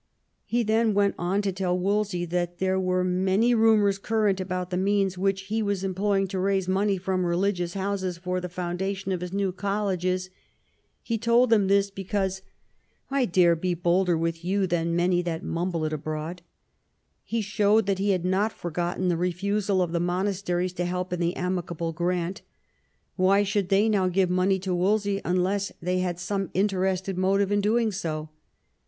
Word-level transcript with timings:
He 0.45 0.63
then 0.63 0.95
went 0.95 1.13
on 1.19 1.43
to 1.43 1.51
tell 1.51 1.77
Wolsey 1.77 2.25
that 2.25 2.57
there 2.57 2.79
were 2.79 3.03
many 3.03 3.53
rumours 3.53 3.99
current 3.99 4.41
about 4.41 4.71
the 4.71 4.75
means 4.77 5.15
which 5.15 5.41
he 5.41 5.61
was 5.61 5.83
employ 5.83 6.21
ing 6.21 6.27
to 6.29 6.39
raise 6.39 6.67
money 6.67 6.97
from 6.97 7.23
religious 7.23 7.75
houses 7.75 8.17
for 8.17 8.41
the 8.41 8.49
founda 8.49 8.95
tion 8.95 9.11
of 9.11 9.21
his 9.21 9.31
new 9.31 9.51
colleges; 9.51 10.31
he 11.03 11.19
told 11.19 11.53
him 11.53 11.67
this 11.67 11.91
because" 11.91 12.39
I 13.11 13.25
168 13.29 13.43
THOMAS 13.43 13.63
WOLSEY 13.63 13.77
chap. 13.77 13.77
dare 13.77 13.77
be 13.77 13.79
bolder 13.79 14.17
with 14.17 14.43
you 14.43 14.65
than 14.65 14.95
many 14.95 15.21
that 15.21 15.43
mumble 15.43 15.85
it 15.85 15.93
abroad/' 15.93 16.41
He 17.23 17.41
showed 17.41 17.85
that 17.85 17.99
he 17.99 18.09
had 18.09 18.25
not 18.25 18.51
forgotten 18.51 19.07
the 19.07 19.17
refusal 19.17 19.83
of 19.83 19.91
the 19.91 19.99
monasteries 19.99 20.73
to 20.73 20.85
help 20.85 21.13
in 21.13 21.19
the 21.19 21.35
Amicable 21.35 21.93
Grant: 21.93 22.41
why 23.17 23.43
should 23.43 23.69
they 23.69 23.87
now 23.87 24.07
give 24.07 24.31
money 24.31 24.57
to 24.61 24.73
Wolsey 24.73 25.23
un 25.23 25.43
less 25.43 25.71
they 25.79 25.99
had 25.99 26.19
some 26.19 26.49
interested 26.55 27.19
motive 27.19 27.51
in 27.51 27.61
doing 27.61 27.91
so 27.91 28.29